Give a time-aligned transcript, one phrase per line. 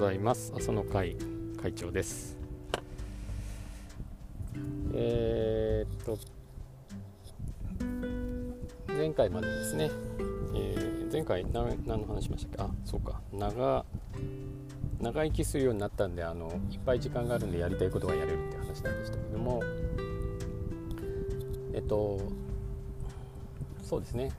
[0.00, 0.50] ざいます。
[0.56, 1.14] 朝の会
[1.60, 2.38] 会長です。
[4.94, 6.18] えー、っと
[8.88, 9.90] 前回までですね、
[10.54, 12.72] えー、前回何の話しましたっけ？
[12.72, 13.20] あそうか。
[13.30, 13.84] 長
[15.00, 19.62] 長生きするようになったんであのいっぱい時間があるんでやりたいことがやれるって話なんでしたけども。
[21.74, 22.18] えっと
[23.82, 24.30] そうですね。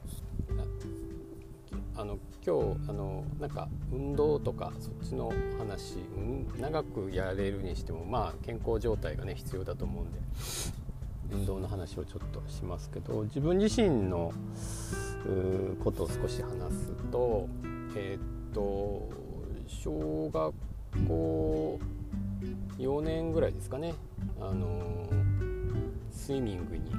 [2.46, 10.20] 今日あのなんか運動とかそっちの話、うん、長くやれるにしてもまあ健康状態がね必要だと思うんで
[11.32, 14.34] 運動の話をちょっとしますけど自分自身の
[15.84, 17.48] ことを少し話すと
[17.96, 19.10] えー、っと
[19.68, 20.54] 小学
[21.08, 21.80] 校
[22.78, 23.94] 4年ぐらいですかね。
[24.40, 25.08] あの
[26.12, 26.92] スイミングに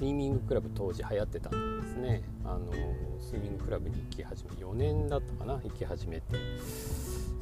[0.00, 2.22] スイミングクラブ当時流行ってたんですね。
[2.42, 2.72] あの
[3.20, 6.38] スイミングクラブに行き始め4年だったかな行き始めて。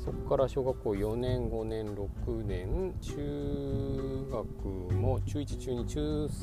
[0.05, 6.01] そこから小学校4年5年6年中学も中1中2中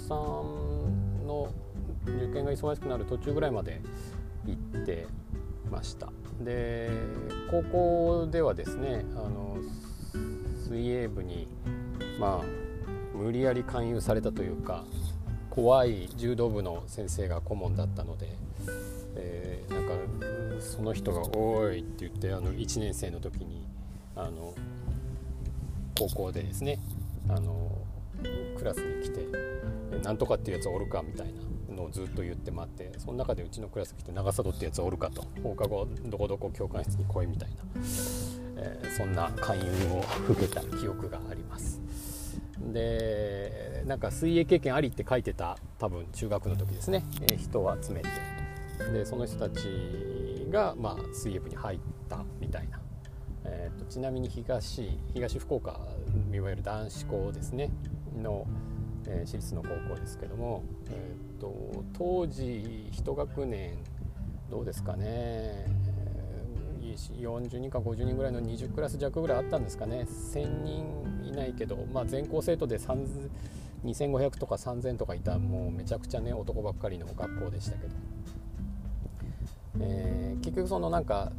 [0.08, 1.50] 3の
[2.06, 3.82] 受験が忙しくなる途中ぐらいまで
[4.46, 5.08] 行って
[5.70, 6.14] ました。
[6.40, 6.92] で
[7.52, 9.58] 高校ではですねあの
[10.66, 11.50] 水泳部に
[12.18, 14.86] まあ無理やり勧誘されたというか
[15.56, 18.28] 怖い柔道部の先生が顧問だったので、
[19.16, 19.94] えー、なんか
[20.60, 23.66] その人が「おい!」って言ってあの1年生の時に
[24.18, 24.54] あの
[25.98, 26.78] 高校でですね
[27.30, 27.72] あの
[28.58, 29.26] クラスに来て
[30.04, 31.28] 「なんとかっていうやつおるか」みたい
[31.70, 37.56] なのをずっと言って待ってその中でうちのクラス来て「長里ってやつおるか」と「放課後どこどこ教官室に来い」みたいな、
[38.58, 41.85] えー、そんな勧誘を受けた記憶があります。
[42.74, 48.10] でなんか水泳経験ありって書いてた多分中学の時ですね、え、人を集めて。
[48.92, 52.80] でその人たちが、まあ、水泳部に入ったみたいな、
[53.46, 55.80] えーと、ちなみに東東福岡
[56.34, 57.72] いわゆる男子校ですね。
[58.22, 58.46] の、
[59.08, 63.78] えー、私立の高校ですけども、えーと、当時1学年
[64.50, 65.66] どうですかね。
[66.96, 70.08] 40人か50人ぐらいの20クラス弱ぐらいあったんですかね。
[70.10, 77.94] 1000人いないけど、まあ、全校生徒で2500とか3000とかいたもうめちゃくちゃね男ばっかりの学校でしたけど、
[79.82, 81.32] えー、結局そのなんか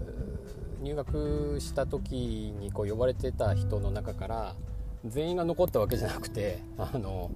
[0.82, 4.54] 入学した時にこう呼ばれてた人の中から
[5.04, 7.30] 全員が残ったわけじゃなくて あの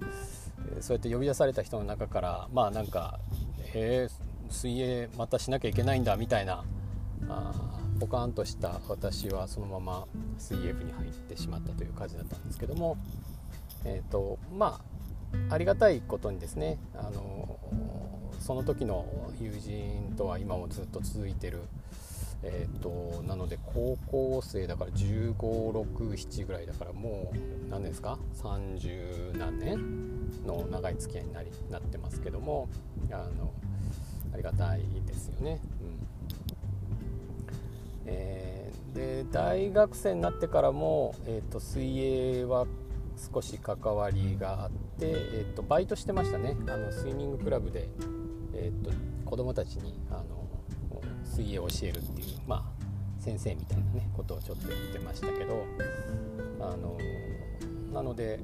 [0.79, 3.19] そうやって呼び出された人の中からまあなんか
[3.73, 4.09] 「へえ
[4.49, 6.63] 水泳またしなきゃいけないんだ」みたいな
[7.27, 7.70] あ
[8.01, 10.07] ポカーンとした私はそのまま
[10.39, 12.97] 水泳部に入ってしまったという感じだったんですけども、
[13.85, 14.81] えーとま
[15.49, 17.59] あ、ありがたいことにですねあの
[18.39, 19.05] その時の
[19.39, 21.61] 友人とは今もずっと続いてる、
[22.41, 32.67] えーと、なので高校生だから1567ぐらいだからもう何ですか？30何年の長い付き合いになりなってますけども
[33.11, 33.53] あの
[34.33, 35.61] ありがたいですよね。
[35.81, 36.00] うん
[38.11, 42.67] えー、で大学生になってからも、えーと、水泳は
[43.33, 46.57] 少し関わりがあって、えーと、バイトしてましたね。
[46.67, 47.89] あのスイミングクラブで、
[48.53, 48.91] えーと、
[49.25, 50.41] 子供たちにあの
[51.23, 55.65] 水泳を教えるっていう、まあ、先生みたいな、ね、ことをちょっと言ってましたけど
[56.59, 56.97] あの
[57.93, 58.39] なので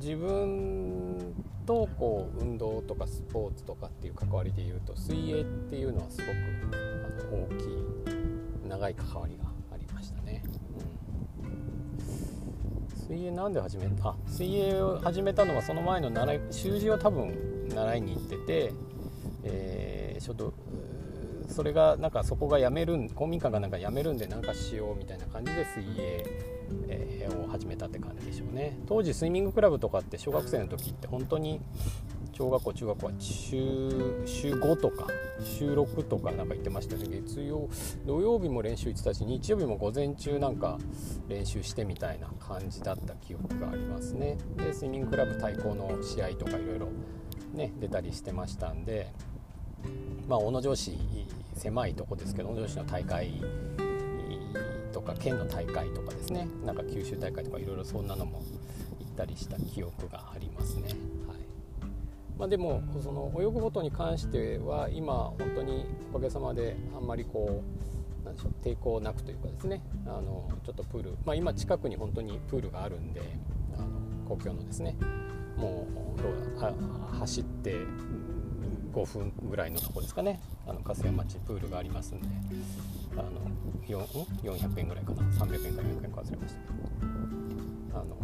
[0.00, 1.34] 自分
[1.66, 6.30] とこう運動とかスポーツとかっていう関わりでいうと水泳っていうのはすごく
[6.74, 7.99] あの大きい
[8.80, 10.42] 長い関わりがありましたね、
[11.42, 14.08] うん、水泳なんで始めた？
[14.08, 18.72] あ水泳を始めたのはその前の習い習字を多分習いに行ってて、
[19.44, 20.54] えー、ちょっと
[21.50, 26.24] それがなんかそこがやめる公民館がなんかやめるんでなんかしようみたいな感じで水泳、
[26.88, 28.78] えー、を始めたって感じでしょうね。
[28.86, 31.60] 当時スイミングクラブとかって小学生の時って本当に
[32.40, 33.90] 小学校中学校は週
[34.24, 35.06] 週5とか
[35.44, 37.04] 週6とかなんか行ってましたね。
[37.06, 37.68] 月曜
[38.06, 40.78] 土曜日も練習行ってたし日曜日も午前中なんか
[41.28, 44.38] 練習してみたいな感じだった記憶がありますね。
[44.56, 46.88] でスイミングクラブ対抗の試合とかいろいろ
[47.52, 49.12] ね出たりしてましたんで。
[50.26, 50.98] まあ小野城市
[51.56, 53.34] 狭いとこですけど小野城市の大会
[54.92, 56.48] とか県の大会とかですね。
[56.64, 58.42] なんか九州大会とかいろいろそんなのも
[58.98, 60.94] 行ったりした記憶がありますね。
[62.40, 67.62] まあ、でもその泳ぐことに関しては今本当におかげさまであんまりこ
[68.22, 69.82] うなんでしょう抵抗なくというかですね。
[70.06, 73.20] あのちょっとプール、まあ、今近くに本当にプールがあるんで
[73.76, 73.88] あの
[74.26, 74.96] 公共のですね。
[75.58, 76.72] もうどうだ
[77.18, 77.76] 走って
[78.94, 80.40] 5分ぐらいのとこですかね。
[80.66, 82.28] あの粕屋町プールがありますんで
[83.16, 83.32] あの
[83.86, 85.22] 400円ぐらいかな。
[85.24, 86.60] 300円か400円か忘れました。
[86.60, 87.06] け
[87.92, 88.16] どあの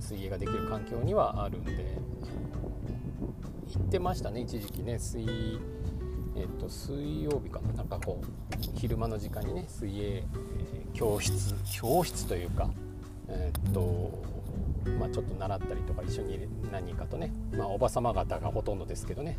[0.00, 1.98] 水泳ができる環境にはあるんで
[3.78, 4.98] 行ってましたね一時期ね。
[4.98, 5.58] 水
[6.36, 7.72] えっと、水曜日かな。
[7.74, 10.24] なんかこう昼間の時間にね水泳、
[10.92, 11.54] 教室。
[11.72, 12.68] 教室というか
[13.28, 14.22] えっと
[14.98, 19.38] まあ、ちょっと習ったりとか一緒に何人かとね、まあ、おば様方がほとんどですけどね。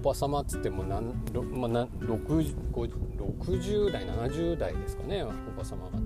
[0.00, 1.12] おば様っつっても何、
[1.52, 5.98] まあ、60, 60代70代ですかねおば様方。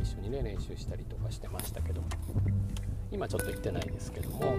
[0.00, 2.02] 一緒にね練習したりとかしてましたけど。
[3.10, 4.56] 今ちょっと行ってないですけども。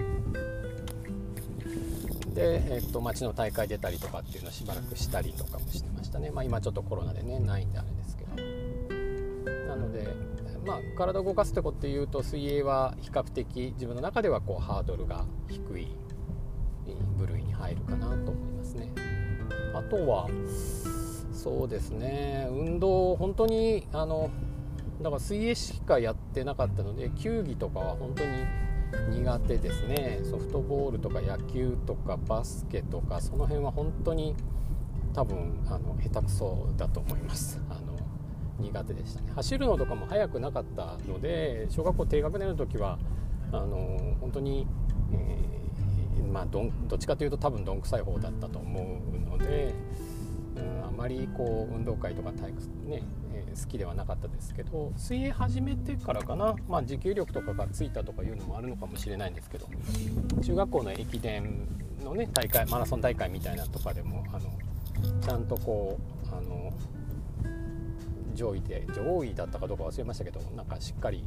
[2.38, 8.28] で、えっと、町の大会出たりとかっていうのをしばらくしたりとかもしてましたね、まあ、今ちょっとコロナでねないんであれですけど。
[9.68, 10.28] なので
[10.64, 15.88] まあ、体を動かすってことでいうと水泳は比較的自分の中ではこうハードルが低い
[17.16, 18.92] 部類に入るかなと思いますね。
[19.74, 20.28] あとは
[21.32, 22.48] そうですね。
[22.50, 24.30] 運動本当にあの
[25.00, 28.30] だから水泳しかやってなかったので球技とかは本当に
[29.10, 30.20] 苦手ですね。
[30.24, 34.34] ソフトボールとか野球とかバスケとかその辺は本当に
[35.14, 37.60] 多分あの下手くそだと思います。
[37.68, 37.96] あの
[38.58, 39.32] 苦手でしたね。
[39.34, 42.98] 走るのとかも速くなかったので小学校低学年の時は
[43.52, 44.66] あの本当に、
[45.12, 49.74] えー、まあどどっちかというと多分どんくさい方だったと思うので、
[50.58, 53.02] うん、あまりこう運動会とか体育ね、
[53.32, 59.68] えー、好きではなかったですけど水泳始めてからかな、まあ、持久力とかがついたとかいうのもあるのかもしれないんですけど
[60.42, 61.66] 中学校の駅伝
[62.04, 64.50] のね大会マラソン大会みたいなとかでもあの
[65.20, 66.72] ちゃんとこうあの
[68.34, 71.24] 上位で上位だったかどうか忘れましたけどなんかしっかり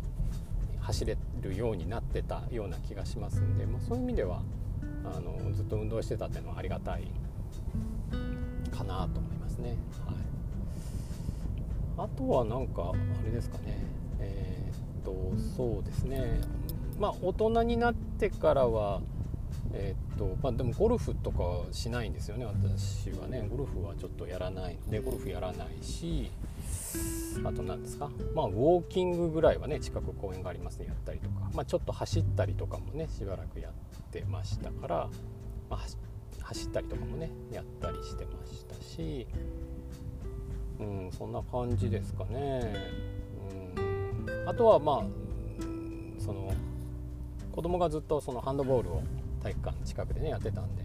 [0.79, 4.41] 走れるようになってたような気がしますんで、まあ、そういう意味では
[5.03, 7.07] あのずっと運動してたっていうのはありがたい
[8.71, 9.77] かなと思いますね。
[10.05, 10.15] はい、
[11.97, 13.77] あとはなんかあれですかね。
[14.19, 16.41] えー、っとそうですね。
[16.99, 19.01] まあ大人になってからは
[19.73, 23.47] えー、っとまあ、でもゴルフとかしないんですよね私はね。
[23.49, 24.77] ゴルフはちょっとやらない。
[24.85, 26.29] のでゴルフやらないし
[27.45, 28.09] あと何ですか。
[28.35, 33.73] まあウォーキングぐらいはね近く公園がありますねやったりとか、まあ、ちょっと走ったりとかもねしばらくやっ
[34.11, 35.09] てましたから、
[35.69, 35.79] まあ、
[36.51, 39.25] 走ったりとかもねやったりしてましたし
[40.79, 42.75] うんそんな感じですかね。
[44.25, 44.49] うん。
[44.49, 45.05] あとはまあ
[46.19, 46.51] その
[47.51, 49.03] 子供がずっとそのハンドボールを
[49.43, 50.83] 体育館近くでねやってたんで、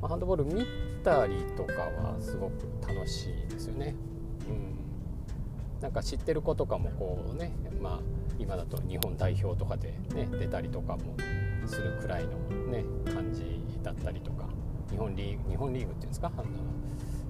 [0.00, 0.64] まあ、ハンドボール見
[1.02, 3.94] たりとかはすごく楽しいですよね。
[4.48, 8.00] うん、なんか知ってる子とかもこうね、まあ、
[8.38, 11.16] 今だと日本代表とかで、ね、出たりとかも
[11.66, 12.30] するくらいの、
[12.70, 14.49] ね、感じだったりとか
[14.90, 16.32] 日本リーグ日本リーグっていうんですか？
[16.36, 16.46] あの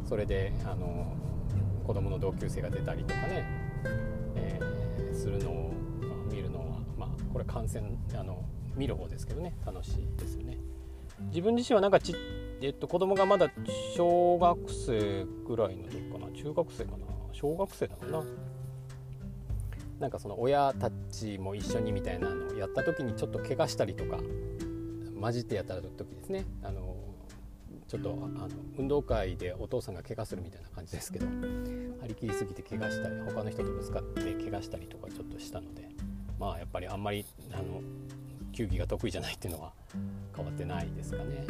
[0.08, 1.14] それであの
[1.84, 3.44] 子供の同級生が出たりとかね、
[4.36, 5.72] えー、するのを
[6.30, 8.44] 見るのは、まあ、これ観戦あの
[8.76, 9.54] 見る方ですけどね。
[9.66, 10.58] 楽しいですよね。
[11.28, 12.14] 自分自身はなんかち、
[12.62, 13.50] えっと、子供がまだ
[13.94, 16.28] 小学生ぐらいの時かな？
[16.32, 16.98] 中学生かな？
[17.32, 18.24] 小学生だろうな。
[19.98, 24.18] なんかその親たちも一緒にみたいなのをやった時にちょっと怪我したりとか
[25.20, 26.46] 混じってやった時ですね。
[26.62, 26.89] あの
[27.90, 35.88] ちょっとあの運動会でお父さんが怪我するみたいな感じですけど張り切りすぎて怪我したり他の人とぶつかって怪我したりとかちょっとしたので
[36.38, 37.82] まあやっぱりあんまりあの
[38.52, 39.72] 球技が得意じゃないっていうのは
[40.36, 41.44] 変わってないですかね。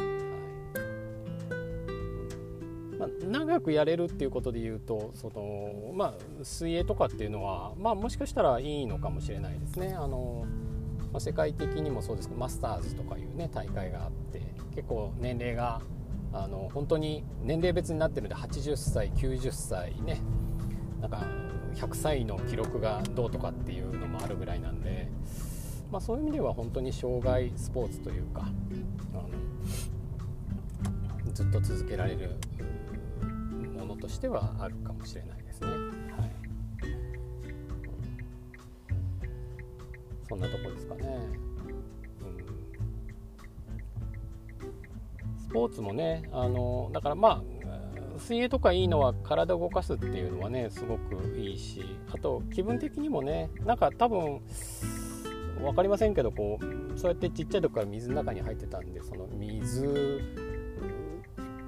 [2.98, 9.94] まあ、長くやれるっていうことで言うとその、まあ、水泳とかっていうのは、まあ、もしかしたらいいのかもしれないですね。
[9.94, 10.46] あの
[11.12, 14.40] まあ、世界的にもそうですけどマスターズとかいうね大会があって
[14.74, 15.82] 結構年齢が
[16.32, 20.20] あの本当に年齢別になってるんで80歳90歳ね
[21.00, 21.26] なんか
[21.74, 25.08] 100歳の記録がどうとかっていうのもあるぐらいなんで
[25.90, 28.48] まあ、そういう意味では本当に障害スポーツというか
[29.12, 29.28] あの
[31.32, 32.36] ずっと続けられる
[33.76, 35.68] ものとしてはあるかもしれないですね。
[35.68, 36.30] はい、
[40.28, 41.49] そんなとこですかね。
[45.52, 54.40] ポーツもねあのだからまあ水泳とかいいのは体を動かすっていうのはねすごくいいしあと気分的にもねなんか多分
[55.60, 60.22] 分かりませんけどこうそうやってちっちゃい時から水の中に入ってたんでその水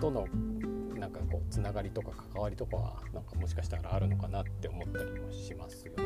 [0.01, 0.27] との
[0.97, 6.05] なんかこうつながりとか関わりとかはなんかもしかしたらあるのかなって思ったりもしますよね。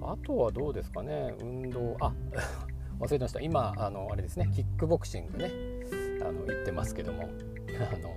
[0.00, 2.12] うん、あとはどうですかね運動あ
[3.00, 3.40] 忘れてました。
[3.40, 4.50] 今あのあれですね。
[4.54, 5.50] キックボクシングね。
[6.20, 7.30] あの言ってますけども。
[7.80, 8.14] あの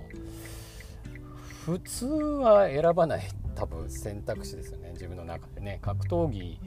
[1.64, 3.22] 普通は選ばない
[3.54, 4.90] 多分選択肢ですよね。
[4.92, 5.78] 自分の中でね。
[5.80, 6.60] 格闘技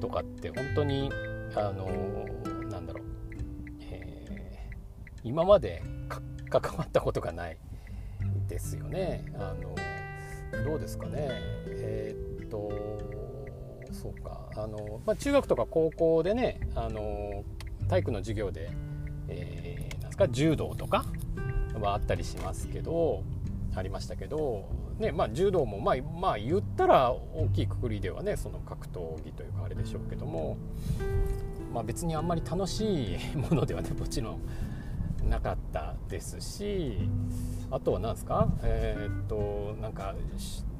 [0.00, 1.10] とかって本当に
[1.56, 1.86] あの
[2.70, 3.04] なんだろう、
[3.80, 5.82] えー、今まで
[6.48, 7.58] 関わったことがない
[8.46, 9.24] ですよね。
[9.34, 9.74] あの
[10.64, 11.28] どうですかね。
[11.66, 12.70] えー、っと
[13.92, 14.48] そうか。
[14.56, 17.44] あの、まあ、中学とか高校でねあの
[17.88, 18.70] 体育の授業で、
[19.28, 21.04] えー、なんすか柔道とか
[21.80, 23.22] はあったりしますけど
[23.74, 24.68] ありましたけど、
[24.98, 30.56] ねまあ、柔道も、まあ、まあ言ったら大きいくくりではねその格闘技というかあれでしょうけども、
[31.72, 34.40] まあ、別にあんまり楽しいものではねもちろん
[35.28, 37.08] なかったですし
[37.70, 40.14] あとは何ですかえー、っとなんか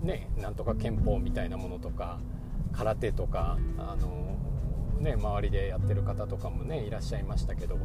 [0.02, 2.18] ねなんとか憲法みたいなものとか
[2.78, 4.36] 空手とかあの
[5.00, 7.76] ね周りでやってる方とかもねいらっしゃいましたけど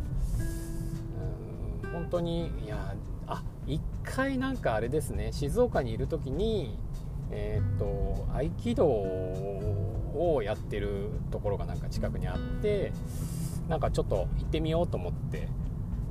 [1.91, 2.93] 本当にいや
[3.27, 6.77] あ一回なんかあれですね静岡にいる時に
[7.31, 12.91] えー、っと合気道をやってるところがなんか近くにあって
[13.67, 15.47] なんかちょっと行ってみようと思って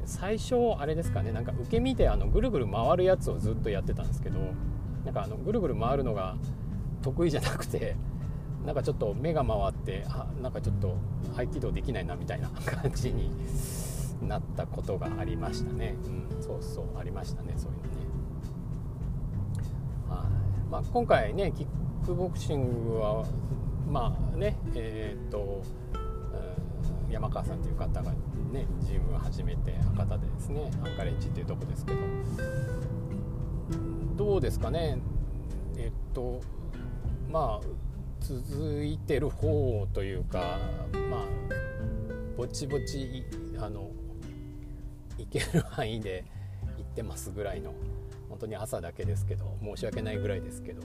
[0.05, 4.41] 最初あれですかねなんか受け身であのぐるぐる回るやつをずっとやってたんですけど
[5.05, 6.37] なんかあのぐるぐる回るのが
[7.03, 7.97] 得意じゃなくて
[8.65, 10.97] なんかちょっと目が回ってあなんかちょっと
[11.37, 13.31] 合気道できないなみたいな 感じに
[14.23, 15.97] なったことがありましたね、
[16.31, 17.89] うん、そうそうありましたねそういうのね。
[20.09, 21.67] はい、まあ、今回ねキッ
[22.07, 23.25] クボクシングは
[23.89, 25.63] まあねえー、っと
[27.11, 28.13] 山川さんという方が
[28.53, 31.99] ねジムを始めて博多でですねアンカレッジっていうとこですけど。
[34.17, 34.99] どうですかね。
[35.77, 36.41] えっと
[37.31, 37.67] まあ
[38.23, 40.59] 続いてる方というか
[41.11, 41.25] まあ
[42.37, 43.25] ぼちぼち
[43.59, 43.91] あの
[45.19, 46.25] 行ける範囲で
[46.79, 47.75] 行ってますぐらいの
[48.29, 50.83] 本当に朝だけですけど申し訳ないぐらいですけど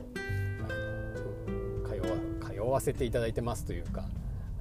[0.59, 4.05] あの通わ通わせていただいてますというか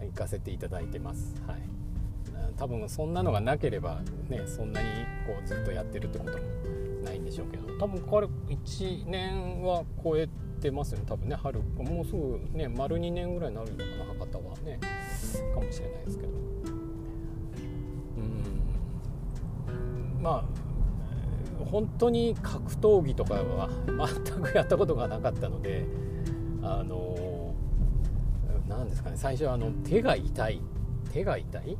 [0.00, 1.34] 行かせていただいてます。
[1.46, 1.85] はい
[2.56, 4.88] 多分そんなのがなければねそんなに
[5.26, 6.38] こうずっとやってるってことも
[7.04, 10.28] ないんでしょうけど多分これ1年は超え
[10.60, 14.78] てますよね多分ね春もうすぐね丸2年ぐらいになるのかな博多はね
[15.54, 16.32] かもしれないですけど。
[19.68, 20.22] うん。
[20.22, 20.66] まあ
[21.70, 23.68] 本当に格闘技とかは
[24.24, 25.84] 全くやったことがなかったので
[26.62, 27.54] あの
[28.68, 30.60] 何ですかね最初はあの手が痛い
[31.12, 31.76] 手が痛い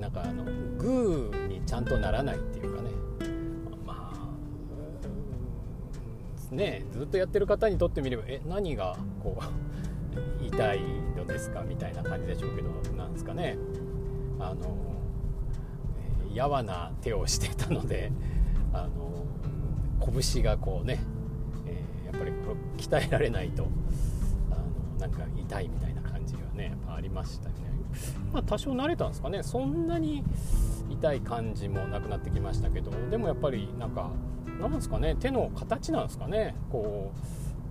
[0.00, 0.44] なんかあの
[0.78, 2.90] グーにちゃんとならないっていうかね
[3.86, 4.12] ま
[6.52, 10.80] あねずっとやってる方にとってみればえ何がこう痛い
[11.16, 13.56] のですかみたいな感じでしょうけどなんですかね
[14.38, 14.94] あの
[16.32, 18.12] やわな手をしてたので
[18.72, 19.24] あの
[20.22, 21.00] 拳がこうね、
[21.66, 23.66] えー、やっぱりこれ鍛えられないと
[24.50, 27.73] あのなんか痛いみたいな感じがねやっぱありましたよね。
[28.32, 29.42] まあ、多少慣れたんですかね。
[29.42, 30.24] そんなに
[30.90, 34.10] 痛い感じもなくなってきましたけどでもやっぱりなんか
[34.60, 35.16] なんですかね。
[35.16, 36.54] 手の形なんですかね。
[36.70, 37.12] こ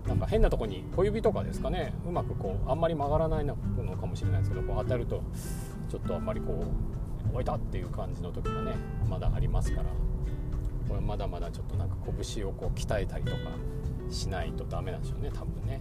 [0.06, 1.94] うなんか変なとこに小指とかですかね。
[2.08, 5.24] うまくこうあんまり曲がらないのかもしれないですけどこう当たると
[5.89, 6.65] ちょっとあんまりこ
[7.25, 8.74] う置いたっていう感じの時がね
[9.10, 9.89] まだありますから。
[10.89, 11.96] これまだまだちょっとなんか
[12.36, 13.38] 拳をこう鍛えたりとか
[14.10, 15.32] しないとダメなんでしょうね。
[15.34, 15.80] 多分ね。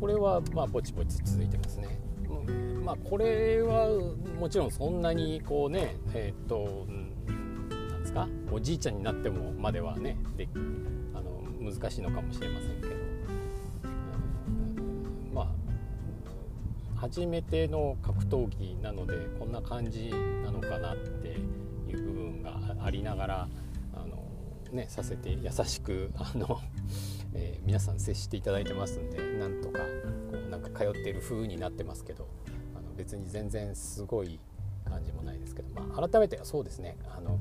[0.00, 1.98] これはまあぼちぼち続いてますね。
[2.84, 3.88] まあ、これは
[4.38, 8.28] もちろんそんなにこうねえっ、となんですか？
[8.52, 10.48] おじいちゃんになってもまではねで
[11.12, 12.94] あの難しいのかもしれませんけど、
[13.84, 13.88] う
[15.30, 15.46] ん、まあ
[17.00, 20.10] 初めての格闘技なのでこんな感じ
[20.44, 21.28] なのかなって
[21.90, 23.48] いう部分がありながら
[23.94, 24.22] あの、
[24.70, 26.60] ね、させて優しくあの
[27.34, 29.25] えー、皆さん接していただいてますんで。
[30.76, 32.28] 通っている風になってますけど
[32.76, 34.38] あの別に全然すごい
[34.84, 36.96] 感じもないですけど、まあ、改めてそうですね。
[37.08, 37.38] あの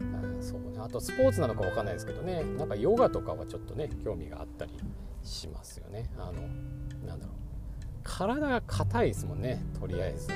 [0.00, 0.78] あそうね。
[0.78, 2.42] あとスポーツなのか分かんないですけどね。
[2.56, 4.72] なんかヨガとかはちょっとね興味があったり
[5.22, 6.08] しますよね。
[6.16, 6.42] あの
[7.06, 7.36] なんだろう。
[8.02, 10.28] 体が硬いですもんねとりあえず。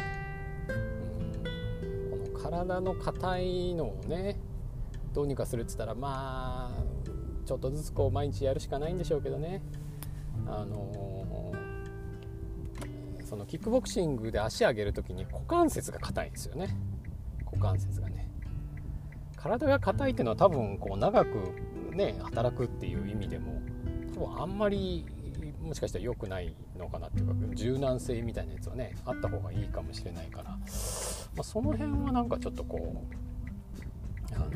[2.10, 4.36] この体の硬いのをね
[5.12, 6.84] どうにかするっつったらまあ
[7.46, 9.62] ちょっとずつこう毎日やるしかないんでしょうけどね。
[10.46, 11.13] あの、
[13.24, 16.76] そのキックボクシングで足上げる時に股関節が硬いんですよね。
[17.46, 18.30] 股関節がね。
[19.36, 21.36] 体が硬いっていうのは多分こう長く
[21.94, 23.60] ね働くっていう意味でも
[24.14, 25.06] 多分あんまり
[25.60, 30.58] もしかしたら良くないのかなっていうか柔軟性みたいなやつはねあった方がいいかもしれないから、ま
[31.38, 33.04] あ、その辺はなんかちょっとこ
[34.30, 34.46] うあの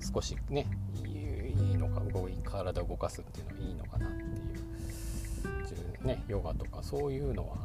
[0.00, 4.26] 少しねいいのか動い体を動かすっていうのはいいのかなってい
[6.02, 7.56] うねヨガとかそういうのは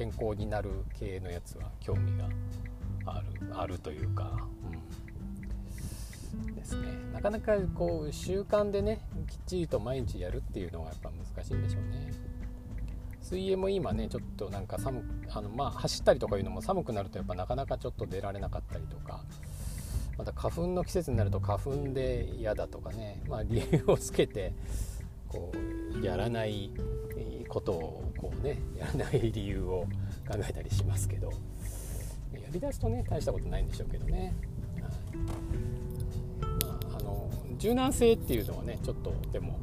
[0.00, 2.24] 健康になる系のやつは興味が
[3.04, 4.32] あるあるというか、
[6.34, 6.86] うん、ですね。
[7.12, 12.12] なかなかこう習慣でねきっちりと毎日やるっていうのがやっぱ難しいんでしょうね。
[13.20, 19.22] 水泳も今ねちょっとなんか寒あのまあ走ったりとかいうのも寒くなるとやっぱなかなかちょっと出られなかったりとか
[20.16, 24.54] また花粉の季節になると花粉で嫌だとかね、まあ、理由をつけて
[25.30, 26.70] こうやらない
[27.48, 29.86] ことをこうねやらない理由を
[30.28, 31.30] 考えたりしますけど
[32.32, 34.34] やりだすとね大したことないんでしょうけどね、
[34.76, 34.86] はい。
[36.64, 39.58] まあ、あの柔軟性っていうのはねちょっとでも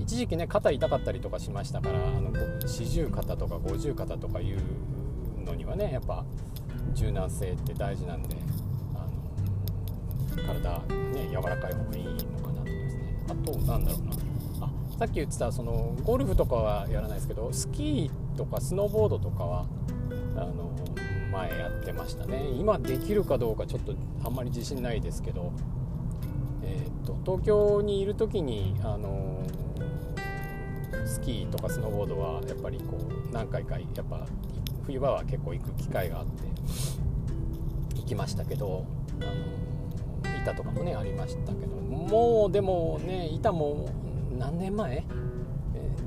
[0.00, 2.32] 一時期ね肩痛かったりとかしましたからあの
[2.66, 4.58] 四十肩とか五十肩とかいう
[5.44, 6.24] のにはねやっぱ
[6.94, 8.36] 柔軟性って大事なんで
[8.94, 9.06] あ
[10.36, 10.78] の体
[11.14, 13.24] ね柔らかい方がいいのかなと思いますね。
[13.28, 14.27] あとなんだろうな。
[14.98, 19.66] さっき言ってたそのゴルフとかはやらないですけどスキーとかスノーボードとかは
[20.36, 20.72] あの
[21.30, 22.48] 前やってましたね。
[22.58, 25.52] 今できるかどうかちょっとあんまり自信ないですけど、
[26.64, 29.46] えーと、東京にいる時にあの
[31.06, 34.26] スキーとかスノーボードはやっぱりこう何回かやっぱ
[34.84, 36.42] 冬場は結構行く機会があって
[37.94, 38.84] 行きましたけど
[39.20, 39.24] あ
[40.26, 43.88] の板とかもねありましたけどもうでもね板も
[44.38, 45.04] 何年前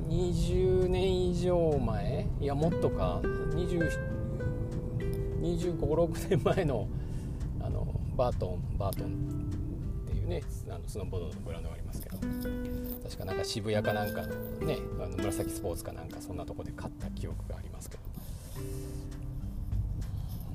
[0.08, 2.26] ？20年以上前？
[2.40, 3.20] いやもっとか。
[5.42, 6.88] 2526年前の
[7.60, 7.86] あの
[8.16, 12.16] バートンバートンっていうねあのスノーボードのブランドがありますけど。
[13.02, 18.02] 確かなんか渋谷かなんかのねあの紫スポーツかなんかそんなとこで買った記憶がありますけど。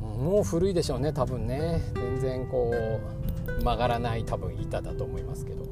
[0.02, 1.82] もう古いでしょうね多分ね。
[1.94, 2.74] 全然こ
[3.48, 5.66] う曲がらない多分板だと思いますけど。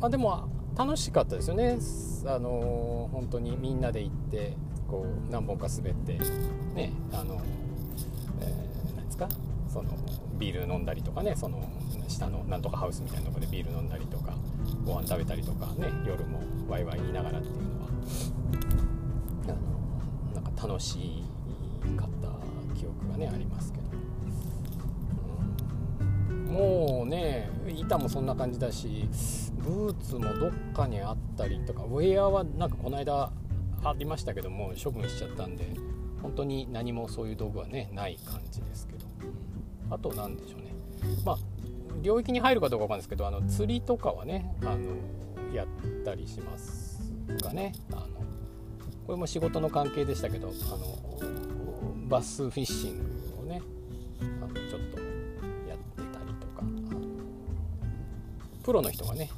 [0.00, 1.78] まあ、でも楽しかったですよね、
[2.26, 4.56] あの本当にみんなで行って
[4.88, 6.18] こう何本か滑って
[6.74, 7.40] ねあの、
[8.40, 9.28] えー、なんですか？
[9.68, 9.90] その
[10.38, 11.70] ビール飲んだりとかねその
[12.08, 14.34] 下のなんとかハウスみたいなとこでビール飲んだりとか
[14.84, 17.88] ご飯食べたりとかね夜もワイワイ言いながらっていうのは
[19.44, 19.48] あ
[20.38, 21.22] のなんか楽し
[21.96, 22.28] かった
[22.78, 23.84] 記憶がねありますけど。
[26.50, 27.48] もうね
[27.80, 29.08] 板もそんな感じだし
[29.58, 33.32] ブーツもどっかにあったりとかウェアはなんかこの間
[33.84, 35.66] ありましたけども処分しちゃったんで
[36.22, 39.10] 本当に何もそういう道具はねない感じですけど。
[39.90, 40.72] あと何でしょうね。
[41.24, 41.38] まあ
[42.02, 45.66] 領域に入るかどうかわかんないですけどあの釣りとかはねあのやっ
[46.04, 47.12] たりします
[47.42, 47.72] かね。
[47.90, 48.06] あの
[49.06, 53.09] これも仕事の関係でしたけどあのバスフィッシング
[58.62, 59.30] プロの人がね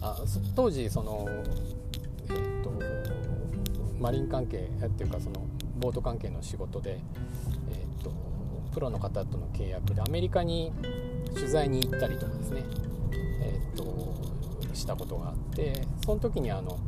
[0.00, 0.16] あ
[0.54, 1.26] 当時その
[2.28, 2.72] えっ、と
[3.98, 5.46] マリン関係っていうかその
[5.76, 7.00] ボート関係の仕事で、
[7.70, 8.12] えっと
[8.72, 10.72] プロの方との契約でアメリカに
[11.34, 12.64] 取材に行ったりとかですね、
[13.42, 13.84] えっと
[14.74, 16.78] したことがあってその時にあの、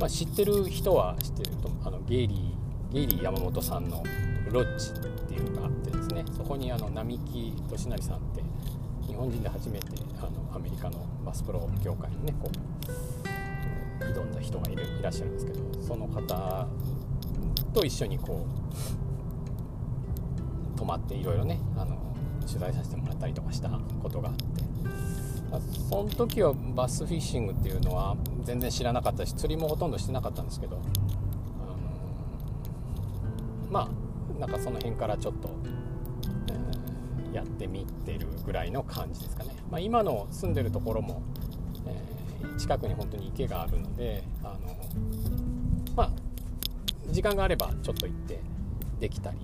[0.00, 4.02] まあ、知ってる人は知ってるとあのゲイリーゲイリー山本さんの
[4.50, 8.42] ロッジっていうのがあってですねそこにあの並木俊成さんって
[9.06, 9.86] 日本人で初めて
[10.18, 12.48] あのアメリカのバスプロ業界にねこ
[14.00, 16.68] う挑んだ人がいるいらっしゃるんですけどその方
[17.74, 18.46] と一緒にこ
[20.74, 21.98] う泊まっていろいろねあの
[22.46, 23.68] 取材させてもらったりとかした
[24.00, 24.30] ことが
[25.50, 31.76] あってその時はバスフィッシングっていうのは全然知らなかったし釣りもほとんどしてなかったんですけど、あの
[33.70, 35.50] まあなんかその辺からちょっと
[37.46, 41.22] ってみてるぐらいの感じですかね、まあ、今の住んでるところも、
[41.86, 44.76] えー、近くに本当に池があるのであの
[45.94, 46.10] まあ
[47.08, 48.40] 時間があればちょっと行って
[49.00, 49.38] できたり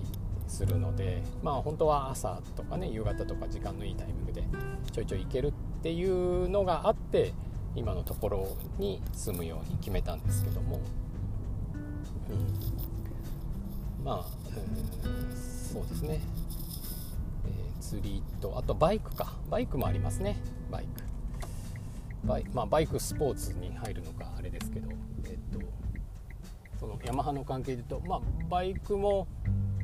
[0.47, 4.43] するのでまあ本当は朝とかね夕方とか時間のいいタイミングで
[4.91, 7.33] ちょいちょい行けるっていうのがあって
[7.75, 10.79] 今のところに住むように決めたんですけども、
[12.29, 16.19] うん、まあ、うん、そうですね。
[17.83, 19.33] 釣りとあとバイクか。
[19.49, 20.37] バイクもありますね。
[20.71, 21.03] バイク。
[22.25, 24.89] バイ,、まあ、バイクスポーツに入るのかあれですけど、
[25.25, 25.59] えっと、
[26.79, 29.27] そのヤマハの関係で言うと、まあ、バイクも、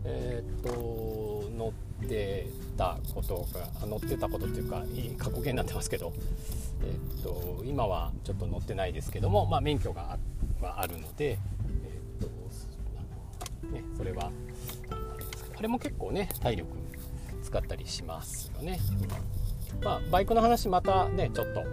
[0.05, 1.73] えっと乗
[2.05, 6.13] ってたことが乗ってたことっていうかいい過去形になってますけど、
[6.81, 10.17] えっと、今はちょっと乗ってないですけども、まあ、免許が
[10.61, 14.31] あるので、えっとね、それは
[15.57, 16.78] あれも結構ね体力
[17.49, 18.79] 使ったりしますよね。
[19.81, 21.63] まあ、バイクの話またねちょっと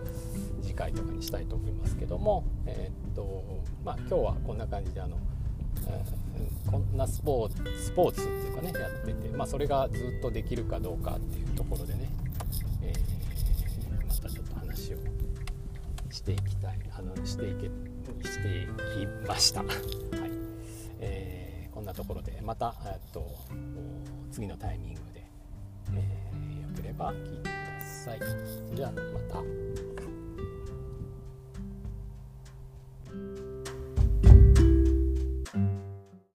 [0.63, 3.45] 次回とかにしたいと思いますけども、えー、っと
[3.85, 5.17] まあ、今日はこんな感じであの、
[5.89, 12.09] えー、こんなスポーツスポーツっていうかねやってて、まあ、それがずっとできるかどうかっていうところでね、
[12.83, 14.97] えー、またちょっと話を
[16.11, 17.71] していきたいあのしていけ
[18.29, 19.61] していきました。
[19.61, 19.69] はい
[21.01, 23.27] えー、こんなところでまた、えっと、
[24.33, 25.16] 次のタイミングで、
[25.95, 28.19] えー、よければ聞いてください。
[28.19, 28.25] そ
[28.71, 29.86] れではまた。